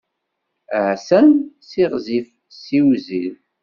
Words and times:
Aha 0.77 0.95
san! 1.07 1.29
Siɣzif, 1.69 2.29
siwzil. 2.63 3.33